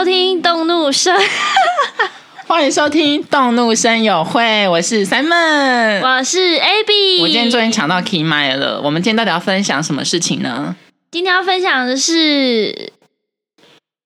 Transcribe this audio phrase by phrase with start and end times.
[0.00, 1.14] 收听动怒声，
[2.48, 7.20] 欢迎收听动怒声友会，我是 Simon，我是 AB。
[7.20, 8.80] 我今天终于抢到 Key 麦了。
[8.80, 10.74] 我们今天到底要分享什么事情呢？
[11.10, 12.94] 今天要分享的是，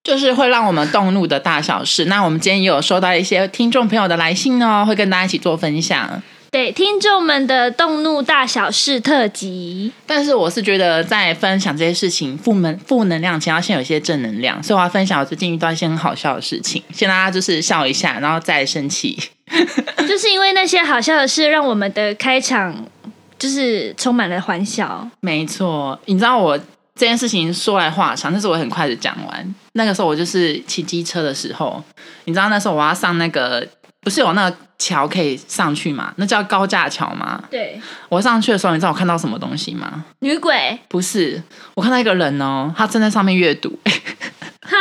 [0.02, 2.06] 就是会让我们动怒的大小事。
[2.06, 6.20] 那我们今天也有收到一些听众朋友的来信哦，会跟大家一起做分享。
[6.54, 9.90] 对听众们的动怒大小事特辑。
[10.06, 19.18] 但是我是觉得，在分享这些事情，负能负能量前要先有一些正能量，所以我要分享我最近遇到一些很好笑的事情，先大家就是笑一下，然后再生气。
[20.08, 22.86] 就是因为那些好笑的事，让我们的开场
[23.36, 25.04] 就是充满了欢笑。
[25.18, 26.56] 没错，你知道我
[26.94, 29.54] 这件事情说来话长，但是我很快的讲完。
[29.72, 31.82] 那个时候我就是骑机车的时候，
[32.26, 33.66] 你知道那时候我要上那个，
[34.04, 36.12] 不是有那个桥可以上去吗？
[36.16, 37.42] 那叫高架桥吗？
[37.50, 40.04] 对，我上去的时候，你知道我看到什么东西吗？
[40.20, 41.42] 女鬼不是，
[41.74, 43.78] 我看到一个人哦，他站在上面阅读。
[44.62, 44.76] 哈，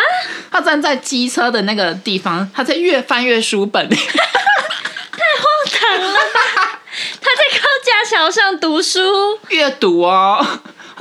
[0.51, 3.87] 他站在机车的那个地方，他在越翻越书本。
[3.89, 3.95] 太
[5.39, 6.79] 荒唐了吧？
[7.21, 8.99] 他在高架桥上读书，
[9.49, 10.45] 阅读哦，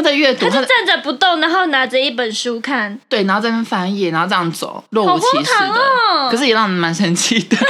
[0.03, 2.99] 他在阅读，他站着不动，然后拿着一本书看。
[3.09, 5.69] 对，然后在那边翻页，然后这样走，若无其事的。
[5.69, 7.57] 哦可是也让人蛮生气的。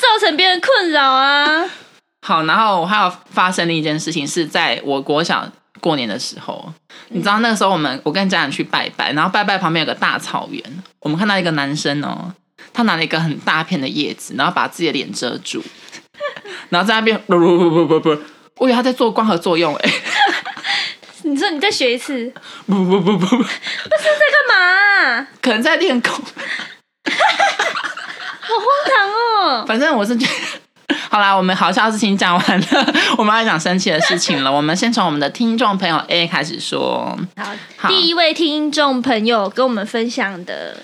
[0.00, 1.64] 造成别人困扰啊！
[2.26, 5.46] 好，然后我还有发生了一件事情，是在我国小
[5.80, 6.72] 过年的时候，
[7.08, 10.62] 你知道那个时候我们我跟家长去拜拜，然后拜拜旁边有个大草原，
[11.00, 12.32] 我们看到一个男生哦，
[12.74, 15.62] 他拿了一个很大片的叶子，然后把自己的脸遮住，
[16.68, 18.22] 然后在那边不不不不不不，
[18.58, 19.90] 我以为他在做光合作用哎、
[21.24, 22.32] 你说你再学一次，
[22.66, 24.54] 不不不不不是，在干嘛
[25.02, 26.20] 啊、可能在练功， 好
[28.58, 29.64] 荒唐哦！
[29.66, 30.26] 反正我是觉
[30.88, 34.52] 得，好啦，我们好笑的事情讲完了， 我们要讲生气的事情了。
[34.52, 37.16] 我们先从我们的听众朋友 A 开始说。
[37.36, 37.44] 好，
[37.76, 40.76] 好第一位听众朋友跟我们分享的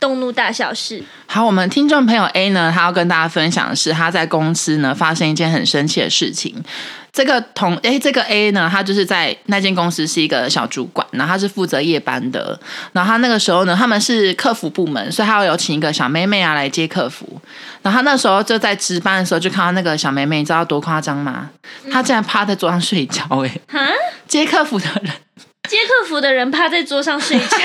[0.00, 6.62] 动怒大小事，好，我们听众朋友 A 呢，他要跟大家分享的是他在公司呢发生一件很生气的事情。
[7.16, 12.60] 这个同诶，这个 A 呢，他就是在那间公司是一个小主管，然后他是负责夜班的。
[12.92, 17.40] 然后他那个时候呢，他们是客服部门，所以他要有请一个小妹妹啊来接客服。
[17.80, 21.48] 然后他那时候就在值班的时候，就看到那个小妹妹，你知道多夸张吗？
[21.90, 23.80] 她竟然趴在桌上睡觉、诶，哈，
[24.28, 25.10] 接客服的人
[25.70, 27.56] 接客服的人趴在桌上睡觉，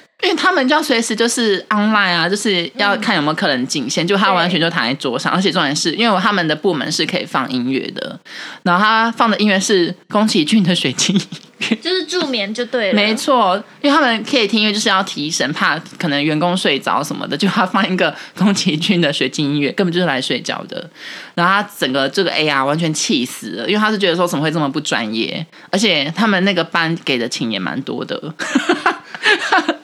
[0.22, 8.18] 因为他们就要随时就是 online 啊，就是要看有没有客人进线，就他完全就躺在桌上，而且重点是因为他们的部门是可以放音乐的，
[8.62, 11.22] 然后他放的音乐是宫崎骏的《水晶音
[11.58, 12.94] 乐》，就是助眠就对了。
[12.94, 20.88] 没错，因为他们可以听音乐就是要提神，怕可能员工睡着什么的，就他放一个宫崎骏的《水晶音乐》，根本就是来睡觉的。
[21.34, 28.22] 然后他整个这个 AR，完全气死了，因为他是觉得说怎么会这么不专业，而且他们那个班给的钱也蛮多的。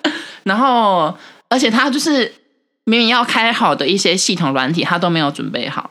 [0.49, 1.17] 然后，
[1.49, 2.33] 而且他就是
[2.85, 5.89] 明明要开好的一些系统软体，他都没有准备好，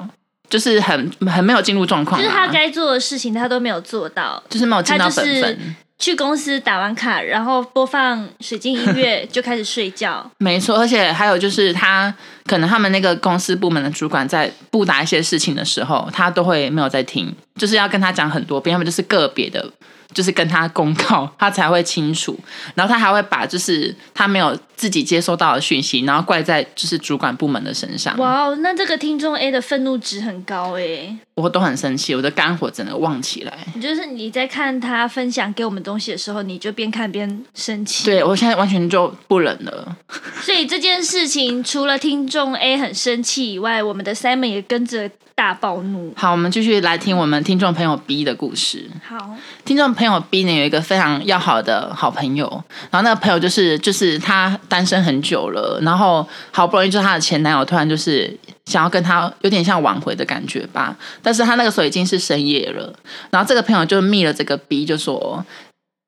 [0.49, 5.75] 就是很很没有进入状况、啊，就是他该做的事情他都没有做到，就是没有进到本分。
[5.99, 10.29] 去公司打完卡，然后播放水晶音乐就开始睡觉。
[10.37, 12.13] 没错，而且还有就是他
[12.45, 19.67] 可能他们那个公司部门的主管在布达一些事情的时候，他都会没有在听，就是要跟他讲很多遍，要么就是个别的，
[20.13, 22.37] 就是跟他公告，他才会清楚。
[22.75, 28.17] 然后他还会把就是他没有自己接收到的讯息，然后怪在就是主管部门的身上。
[28.17, 31.17] 哇哦，那这个听众 A 的愤怒值很高哎。
[31.35, 33.53] 我都很生气，我的肝火整个旺起来。
[33.79, 38.05] 就是你在看他分享给我们东西的时候，你就边看边生气。
[38.05, 39.95] 对我现在完全就不忍了。
[40.41, 46.11] 所以这件事情除了听众 A 很生气以外，我们的 Simon 也跟着大暴怒。
[46.17, 48.89] 好，我们继续来听我们听众朋友 B 的故事。
[49.07, 52.49] 好，听众朋友 B 呢有一个非常要好的好朋友，
[52.89, 62.91] 然后那个朋友就是就是他单身很久了，然后好不容易就是他的前男友突然就是想要跟他有点像挽回的感觉吧，但是他那个时候已经是深夜了，
[63.29, 65.45] 然后这个朋友就密了这个 B 就说。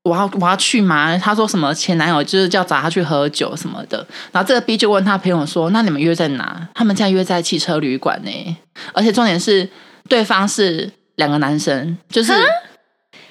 [0.03, 1.17] 我要我要去吗？
[1.17, 3.97] 他说什么前男友就是叫找他去喝酒什么的，
[4.31, 8.57] 然后这个 B 就问他朋友说：“那你们约在哪？”他们现在约在汽车旅馆呢，
[8.93, 9.69] 而且重点是
[10.07, 12.33] 对方是两个男生，就是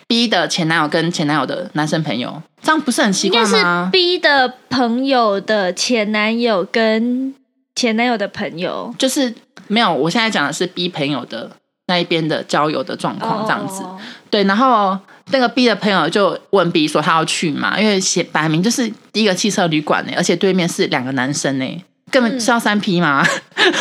[0.07, 7.35] B 的前男友跟前男友的男生朋友，这样不是很奇怪吗？B 的朋友的前男友跟
[7.75, 9.35] 前男友的朋友就是
[9.69, 11.51] 没有，我现在讲的是 B 朋友的
[11.87, 13.83] 那一边的交友的状况，这样子。
[13.83, 13.99] 哦
[14.31, 14.99] 对，然后
[15.31, 23.23] 那个 B 的朋友就问 B 说他要去嘛，因为写摆明就是第一个汽车旅馆呢，而且对面是两个男生呢，根本是要三 P 嘛？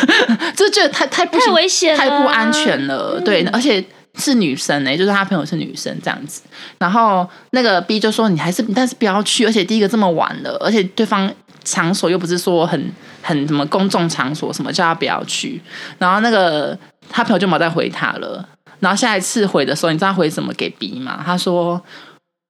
[0.54, 3.20] 这觉得太太不行太危险了太不安全了。
[3.20, 3.82] 对，而且
[4.16, 6.42] 是女生哎、就是他朋友是女生这样子。
[6.78, 11.32] 然后那个 B 就说你还是但是不要去，而且第一个这么晚了，而且对方
[11.64, 12.92] 场所又不是说很
[13.22, 15.60] 很什么公众场所什么，叫他不要去。
[15.98, 16.76] 然后那个
[17.08, 18.46] 他朋友就没再回他了。
[18.80, 21.22] 然后下一次回的时候，你知道回什么给 B 吗？
[21.24, 21.80] 他说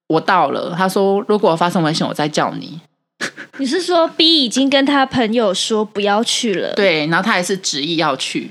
[0.09, 0.75] 我到了。
[0.77, 2.81] 他说如果发生危险，我再叫你。
[3.59, 8.51] 你是说 B 已经跟他朋友说不要去了，，对，然后他还是执意要去，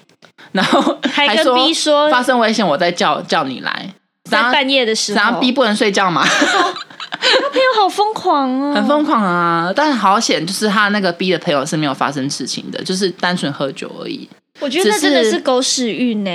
[0.52, 3.94] 然后还跟 B 说发生危险我再叫叫你来。
[4.30, 9.72] 然后在半夜的时候，然后 B 不能睡觉嘛， 他朋友好疯狂哦， 很疯狂啊！
[9.74, 14.28] 但好险，就是他那个 B 的朋友是没有发生事情的，就是单纯喝酒而已。
[14.60, 16.30] 我觉得那真的是狗屎运呢。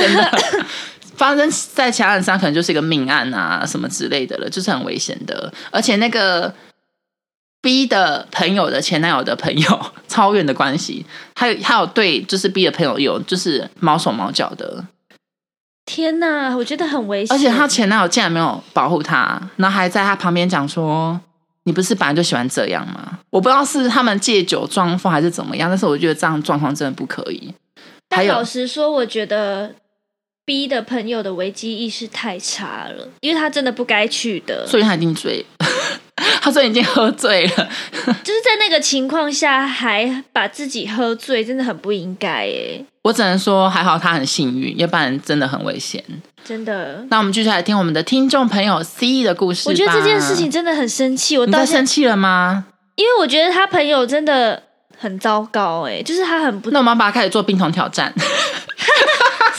[0.00, 0.38] 真的
[1.16, 5.52] 发生在其他人身上，可能就是一个命案啊，什么之类的了，就是很危险的。
[5.70, 6.52] 而且那个
[7.62, 14.84] B 的朋友的前男友的朋友， 超远的关系，还有还有对，就是 B 的朋友有就是毛手毛脚的，
[15.86, 17.34] 天哪，我觉得很危险。
[17.34, 21.18] 而且他前男友竟然没有保护他，然后还在他旁边讲说
[21.64, 27.54] ：“你不是本来就喜欢这样吗？”我不知道是他们借酒装疯还是怎么样，但是我觉得这样状况真的不可以。
[28.08, 29.74] 但老实说，我觉得
[30.46, 34.64] B 的朋友的危机意识太差了，因为他真的不该去的。
[34.64, 35.66] 所以他已经醉了，
[36.40, 37.68] 他说已经喝醉了。
[38.22, 46.02] 就是在那个情况下还把自己喝醉，真的很不应该耶，我只能说还好他很幸运，要不然真的很危险。
[46.44, 47.04] 真的。
[47.10, 49.68] 那我们继续来听我们的听众朋友 C 的故事。
[49.68, 52.66] 我觉得这件事情真的很生气，我你到生气了吗？
[52.94, 54.62] 因为我觉得他朋友真的
[54.96, 58.14] 很糟糕，哎，就是他很不那我们要把他开始做冰桶挑战。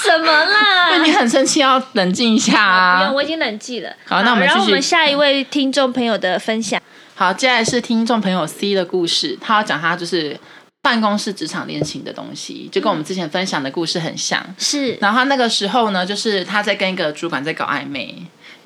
[0.02, 1.04] 什么啦那。
[1.04, 3.16] 你很生气，要冷静一下不啊用，！
[3.16, 3.90] 我已经冷静了。
[4.06, 6.82] 好那我们继续然后我们下一位听众朋友的分享。
[7.16, 10.40] 好，接下来是听众朋友 C 的故事，他要讲他就是
[10.82, 14.44] 办公室职场恋情的东西，就跟我们之前分享的故事很像。
[14.58, 18.16] 是然后他那个时候呢，就是他在跟一个主管在搞暧昧，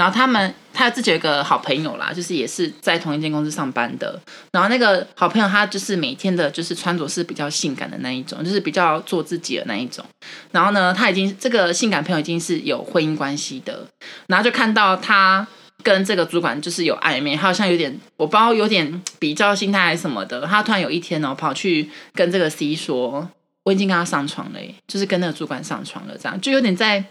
[0.02, 4.20] 然后他们他自己有一个好朋友啦，就是也是在同一间公司上班的。
[4.52, 10.04] 然后那个好朋友他就是每天的就是穿着是比较性感的那一种，就是比较做自己的那一种。
[10.50, 13.86] 然后呢，他已经这个性感朋友已经是有婚姻关系的，
[14.26, 15.46] 然后就看到他。
[15.84, 20.46] 跟这个主管就是有暧昧，好像有点我不知道有点比较心态还是什么的。
[20.46, 23.28] 他突然有一天哦，跑去跟这个 C 说，
[23.64, 27.04] 我已经跟他上床了，就是跟那个主管上床了，这样就有点在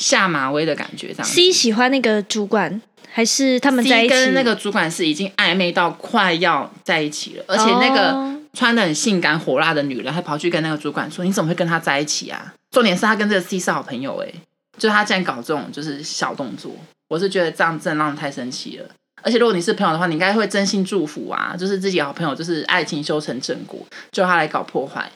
[0.00, 1.24] 下马威的感觉，这样。
[1.24, 2.82] C 喜欢那个主管，
[3.12, 4.08] 还是他们在一起？
[4.08, 14.32] 跟那个主管是已经暧昧到快要在一起了，而且那个哦穿的很性感火辣的女人还跑去跟那个主管说：“你怎么会跟他在一起啊？”重点是他跟这个 C 是好朋友哎，
[14.76, 16.74] 就是他竟然搞这种就是小动作，
[17.08, 18.88] 我是觉得这样真的让人太生气了。
[19.22, 25.10] 而且如果你是朋友的话，你应该会真心祝福啊，就是自己好朋友就是爱情修成正果，就他来搞破坏，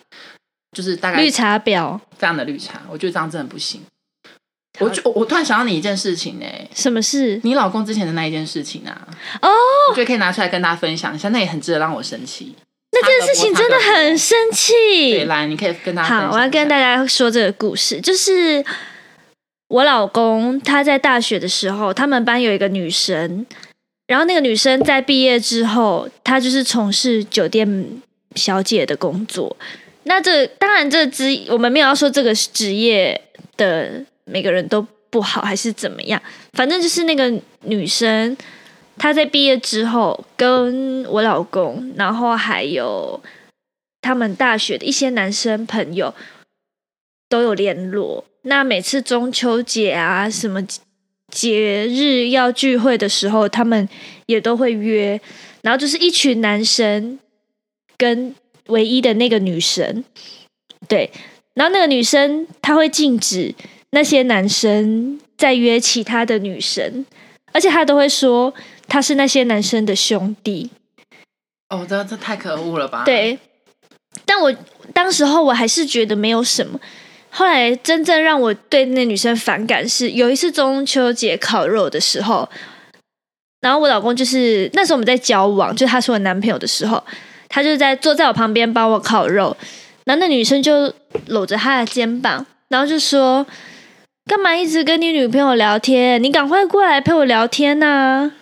[0.76, 3.80] 就是大概绿茶婊，这样的绿茶，我觉得这样真的不行。
[4.80, 7.40] 我就我突然想到你一件事情哎、什么事？
[7.44, 9.06] 你老公之前的那一件事情啊，
[9.40, 9.48] 哦，
[9.90, 12.54] 我觉得可以拿出来跟大家分享一下，那也很值得让我生气。
[12.90, 14.72] 那件事情真的很，生气。
[15.12, 18.64] 对来，你可以跟大家分享一好，我要跟大家说这个故事，就是
[19.68, 23.44] 我老公他在大学的时候，他们班有一个女生，
[24.06, 28.00] 然后那个女生在毕业之后，她就是从事酒店
[28.34, 29.56] 小姐的工作。
[30.04, 33.20] 那这当然，这职我们没有要说这个职业
[33.56, 36.20] 的每个人都不好，还是怎么样，
[36.52, 38.36] 反正就是那个女生。
[38.96, 43.20] 她在毕业之后，跟我老公，然后还有
[44.00, 46.14] 他们大学的一些男生朋友
[47.28, 48.24] 都有联络。
[48.42, 50.64] 那每次中秋节啊，什么
[51.28, 53.88] 节日要聚会的时候，他们
[54.26, 55.20] 也都会约。
[55.62, 57.18] 然后就是一群男生
[57.96, 58.32] 跟
[58.66, 60.04] 唯一的那个女生，
[60.86, 61.10] 对。
[61.54, 63.52] 然后那个女生她会禁止
[63.94, 67.06] 那些男生在约其他的女生，
[67.52, 68.52] 而且他都会说
[68.86, 70.70] 他是那些男生的兄弟。
[71.70, 73.38] 哦，这这太可恶了吧？，对，
[74.26, 74.54] 但我
[74.92, 76.78] 当时候我还是觉得没有什么。
[77.30, 82.48] 后来真正让我对那女生反感是有一次中秋节烤肉的时候，
[83.60, 87.02] 然后我老公就是那时候我们在交往，就是他是我男朋友的时候，
[87.48, 89.56] 他就在坐在我旁边帮我烤肉，
[90.04, 90.92] 然后那女生就
[91.26, 93.44] 搂着他的肩膀，然后就说
[94.26, 96.22] ：“干嘛一直跟你女朋友聊天？
[96.22, 98.32] 你赶快过来陪我聊天呐、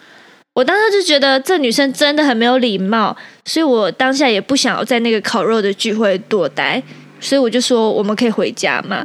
[0.54, 6.80] 我当时就觉得这女生真的很没有礼貌，所以我当下也不想要在那个烤肉的聚会多待，
[7.20, 9.04] 所以我就说我们可以回家嘛。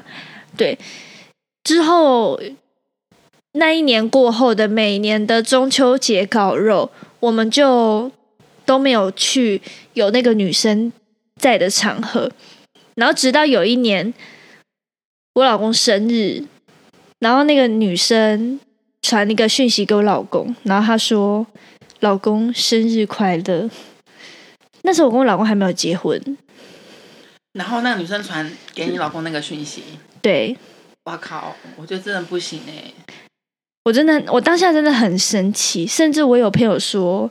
[0.55, 0.77] 对，
[1.63, 2.39] 之后
[3.53, 8.12] 那一年过后的每年的中秋节烤肉，我们就
[8.65, 9.60] 都没有去
[9.93, 10.93] 有那个女生
[11.41, 12.31] 在的场合，
[12.93, 14.13] 然后直到有一年
[15.34, 16.43] 我老公生日，
[17.19, 18.59] 然后那个女生
[19.01, 21.45] 传一个讯息给我老公，然后她说
[22.01, 23.69] ：“老公生日快乐。”
[24.83, 26.21] 那时候我跟我老公还没有结婚，
[27.53, 29.83] 然后那个女生传给你老公那个讯息，
[30.21, 30.55] 对
[31.05, 32.93] 哇靠，我觉得真的不行哎、
[33.83, 37.29] 我真的，我当下真的很生气，甚至我有朋友说，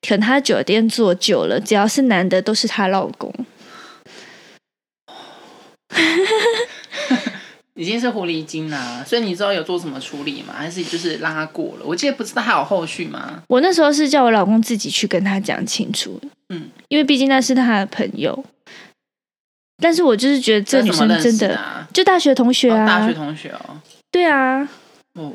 [0.00, 3.32] 可能她酒店做久了，只要是男的都是她老公。
[7.80, 10.52] 已经是狐狸精啦，所以你知道有做什么处理吗？
[10.54, 11.86] 还是就是让他过了？
[11.86, 13.42] 我记得不知道还有后续吗？
[13.48, 16.20] 我那时候是叫我老公自己去跟他讲清楚，
[16.50, 18.44] 嗯，因为毕竟那是他的朋友。
[19.82, 21.88] 但是我就是觉得这女生真的，识啊？
[21.90, 24.68] 就大学同学哦啊，大学同学哦，对啊，
[25.14, 25.32] 哦，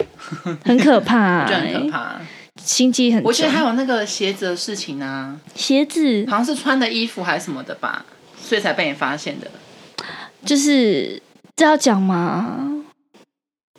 [0.64, 2.18] 很可怕、 就很可欸，怕。
[2.64, 3.22] 心机很。
[3.22, 8.06] 我记得还有那个鞋子的事情啊，鞋子，好像是穿的衣服还是什么的吧，
[8.40, 9.50] 所以才被你发现的。
[10.44, 11.21] 就是
[11.62, 12.82] 这要讲吗？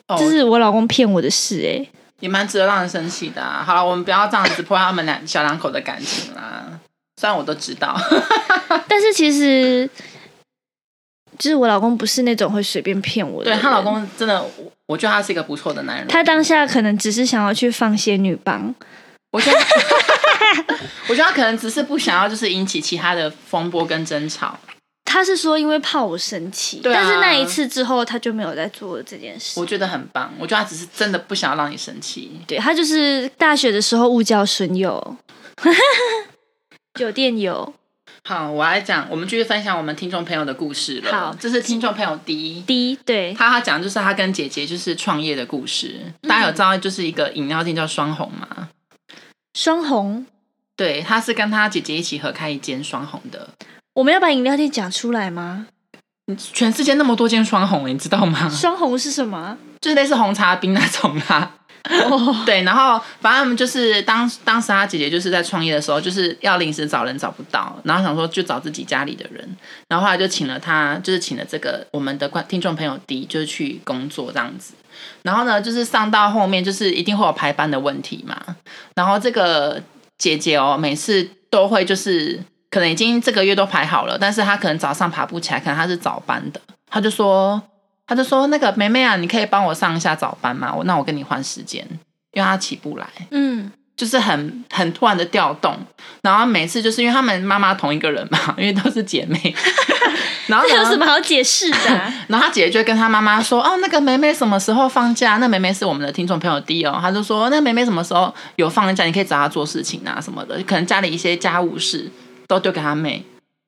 [0.07, 1.89] 哦，这是我老公骗我的事、欸，
[2.21, 3.61] 也蛮值得让人生气的啊。
[3.61, 6.63] 好了，我们不要这样子破坏他们两小两口的感情啦。
[7.19, 7.93] 虽然我都知道，
[8.87, 9.89] 但是其实，
[11.37, 13.59] 就是我老公不是那种会随便骗我的人。
[13.59, 16.07] 对她老公真的，我我觉得他是一个不错的男人。
[16.07, 18.73] 他当下可能只是想要去放仙女棒，
[19.31, 19.57] 我觉得，
[21.09, 24.57] 我觉得他可能只是不想要，就是引起其他的风波跟争吵。
[25.13, 29.63] 他是说因为怕我生气，对啊但是那一次之后他就没有再做这件事我。
[29.63, 32.31] 觉得很棒，我觉得他只是真的不想要让你生气。
[32.47, 35.15] 对他就是大学的时候误交损友，
[36.99, 37.71] 酒店友
[38.23, 41.11] 好，我来讲，我们继续分享我们听众朋友的故事了。
[41.11, 42.61] 好这是听众朋友第一。
[42.63, 48.69] 第一对，他他讲就是他跟姐姐就是创业的故事，大家有知道就是一个饮料店叫双红吗？
[49.53, 50.25] 双红，
[50.75, 53.49] 对，他是跟他姐姐一起合开一间双红的。
[53.93, 55.67] 我们要把饮料店讲出来吗？
[56.37, 58.49] 全世界那么多间双红，你知道吗？
[58.49, 59.57] 双红是什么？
[59.81, 61.51] 就是类似红茶冰那种啦。
[61.89, 69.57] 哦，对，然后反正他们就是当当时他姐姐就是在创业的时候，就是要临时找人找不到，然后想说就找自己家里的人，
[69.89, 74.73] 然后后来就请了他，就是请了这个我们的观听众朋友 D，就是去工作这样子。
[75.23, 78.41] 然后呢，就是上到后面就是一定会有排班的问题嘛，
[78.95, 79.83] 然后这个
[80.17, 82.39] 姐姐哦，每次都会就是
[82.73, 87.61] 可能已经这个月都排好了，但是他可能早上爬不起来，可能他是早班的，他就说。
[88.05, 90.73] 他就说：“那个梅梅啊，你可以帮我上一下早班吗？
[90.75, 91.81] 我那我跟你换时间，
[92.33, 95.73] 因为他起不来，嗯，就是很很突然的调动。
[96.21, 99.55] 然后每次就是因为他们妈妈同一个人嘛，因为都是姐妹。
[100.47, 105.37] 然后这有什呢，么好解释的啊、 然后她姐姐就会跟他妈妈说：哦，那个梅梅什么时候放假？
[105.37, 112.11] 那梅梅是我们的听众朋友 D 哦，她就说那梅梅什么时候有放假，你可以找她做事情啊什么的，可能家里一些家务事
[112.47, 113.25] 都丢给他妹。”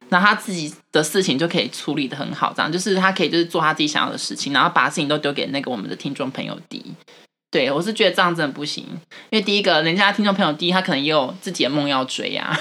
[0.10, 6.94] 然后他自己的事情就可以处理的很好，这样就是他可以就是做他自己想要的事情，然后把事情都丢给那个我们的听众朋友 D。
[7.50, 8.84] 对我是觉得这样真的不行，
[9.30, 12.54] 因为第一个人家听众朋友 D 他可能也有自己的梦要追啊，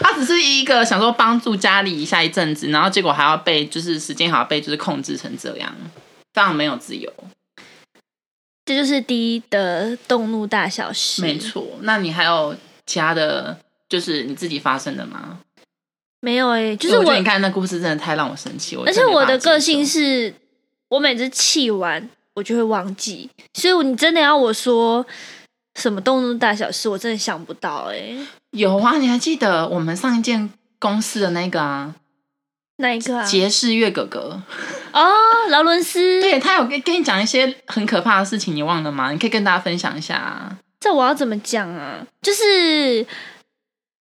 [0.00, 5.74] 他只是一个想说帮助家里一下一阵子，然后结果还要被就是时间还要被就是控制成这样，
[6.32, 7.12] 非常没有自由。
[8.64, 11.22] 这就是第一的动怒大小事。
[11.22, 12.54] 没，错，那你还有
[12.88, 13.56] 其他的
[13.88, 15.38] 就是你自己发生的吗？
[16.20, 20.34] 没有哎、就是我你看那故事真的太让我生气，我而且我的个性是。
[20.90, 25.04] 我每次气完我就会忘记，所以你真的要我说
[25.74, 28.16] 什么动怒大小事，我真的想不到哎、
[28.52, 31.94] 有啊，你还记得我们上一件公司的那个啊，
[32.78, 33.22] 哪一个啊？
[33.22, 34.42] 杰士月哥哥，
[34.94, 35.12] 哦，
[35.50, 36.22] 劳伦斯。
[36.22, 39.12] 对他有跟跟你讲一些很可怕的事情，你忘了吗？
[39.12, 40.56] 你可以跟大家分享一下啊。
[40.80, 42.06] 这我要怎么讲啊？
[42.22, 43.06] 就是，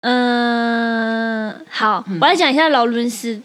[0.01, 3.41] 嗯、好，嗯我来讲一下劳伦斯，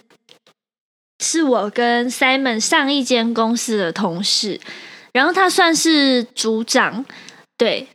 [1.21, 4.61] 是我跟 Simon 上一间公司的同事，
[5.13, 7.05] 然后他算是组长，
[7.57, 7.89] 对，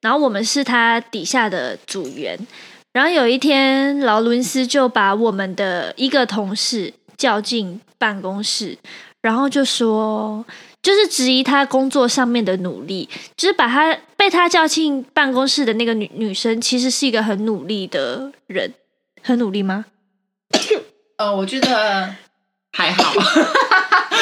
[0.00, 2.38] 然后我们是他底下的组员。
[2.92, 8.78] 然后有一天，劳伦斯就把我们的一个同事叫进办公室，
[9.20, 10.44] 然后就说，
[10.84, 18.74] 就是质疑他工作上面的努力，就是把他被他叫进办公室的那个女女生，其实是一个很努力的人，
[19.22, 19.86] 很努力吗？
[21.16, 22.14] 呃，我觉得
[22.72, 23.14] 还好。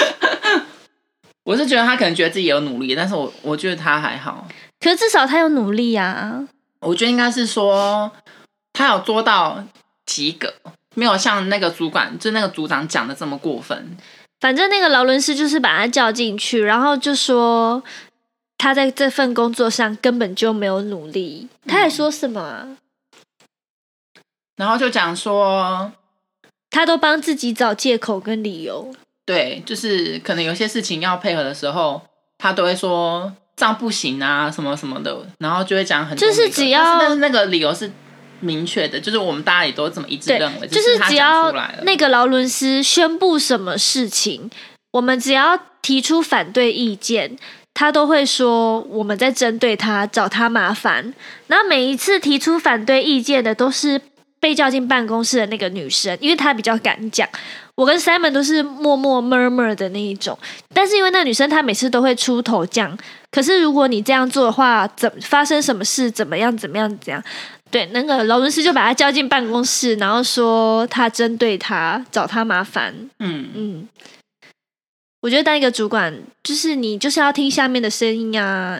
[1.42, 4.46] 我是觉得他可能觉得自己有努力，但是我我觉得他还好。
[4.78, 6.46] 可是至少他有努力啊。
[6.78, 8.12] 我觉得应该是说
[8.72, 9.64] 他有做到
[10.06, 10.54] 及格，
[10.94, 13.96] 没有像那个主管，就那个组长讲的这么过分。
[14.42, 17.80] 反正那个劳伦斯就是把他叫进去，然后就说
[18.58, 21.48] 他在这份工作上根本就没有努力。
[21.68, 22.76] 他还说什么啊、
[24.56, 25.92] 然后就讲说，
[26.70, 28.92] 他都帮自己找借口跟理由。
[29.24, 32.02] 对，就是可能有些事情要配合的时候，
[32.36, 37.92] 他都会说这样不行啊，什么什么的，然后就会讲很多就是只要那个理由是
[38.42, 41.50] 明确的，就是我们大家也都这么一致认为，，就是只要。
[41.84, 44.50] 那个劳伦斯宣布什么事情，
[44.92, 47.36] 我们只要提出反对意见，
[47.74, 51.14] 他都会说我们在针对他，找他麻烦。
[51.46, 54.00] 然后每一次提出反对意见的都是
[54.40, 57.28] 被叫进办公室的那个女生，因为她比较敢讲。
[57.74, 60.38] 我跟 Simon 都是默默 murmur 的那一种，
[60.74, 62.96] 但是因为那女生她每次都会出头讲，
[63.30, 67.22] 可是如果你这样做的话，怎发生什么事，怎么样，怎么样，怎样？
[67.72, 72.94] 对，那个劳伦斯就把他叫进办公室，然后说他针对他，找他麻烦。
[73.18, 73.88] 嗯，嗯，
[75.22, 78.78] 我觉得当一个主管，就是你就是要听下面的声音啊，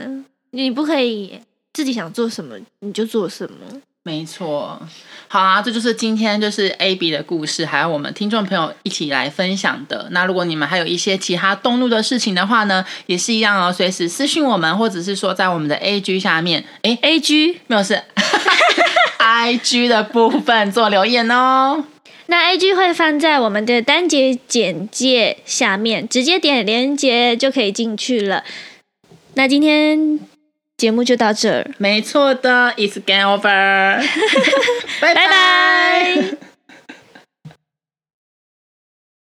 [0.50, 1.40] 你不可以
[1.72, 3.80] 自己想做什么你就做什么。
[4.04, 4.82] 没错。
[5.28, 10.08] 好啊，这就是今天就是 A B 的故事，还有我们听众朋友一起来分享的。
[10.10, 18.02] 那如果你们还有一些其他动怒的事情的话呢，也是一样哦，随时私信我们，或者是说在我们的 A G 下面，诶 A G，没有是
[19.32, 21.84] I G 的部分做留言哦。
[22.26, 28.44] 那 IG 会放在我们的单节简介下面，直接点连接就可以进去了。
[29.34, 30.20] 那今天
[30.76, 33.42] 节目就到这儿，没错的，It's game over，
[35.00, 36.51] 拜 拜拜。